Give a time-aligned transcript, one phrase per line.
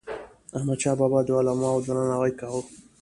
[0.57, 2.61] احمدشاه بابا به د علماوو درناوی کاوه.